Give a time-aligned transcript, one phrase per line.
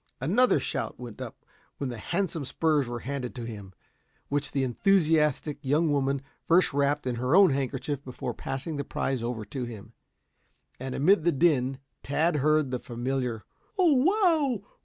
[0.19, 1.45] Another shout went up
[1.77, 3.71] when the handsome spurs were handed to him,
[4.29, 9.21] which the enthusiastic young woman first wrapped in her own handkerchief before passing the prize
[9.21, 9.93] over to him.
[10.79, 13.43] And amid the din, Tad heard the familiar
[13.77, 14.65] "Oh, Wow!